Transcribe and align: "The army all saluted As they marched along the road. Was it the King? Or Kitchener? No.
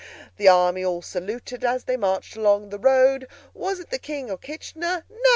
"The 0.37 0.47
army 0.47 0.83
all 0.83 1.03
saluted 1.03 1.63
As 1.63 1.83
they 1.83 1.95
marched 1.95 2.35
along 2.35 2.69
the 2.69 2.79
road. 2.79 3.27
Was 3.53 3.79
it 3.79 3.91
the 3.91 3.99
King? 3.99 4.31
Or 4.31 4.37
Kitchener? 4.39 5.03
No. 5.11 5.29